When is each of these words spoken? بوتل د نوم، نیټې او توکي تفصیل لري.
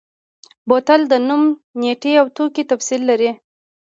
بوتل 0.67 1.01
د 1.11 1.13
نوم، 1.27 1.43
نیټې 1.81 2.13
او 2.21 2.27
توکي 2.35 2.63
تفصیل 2.71 3.01
لري. 3.09 3.31